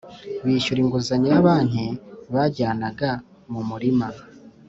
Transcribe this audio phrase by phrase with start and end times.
[0.45, 1.85] bishyura inguzanyo ya banki.
[2.33, 3.09] Bajyanaga
[3.51, 4.07] mu murima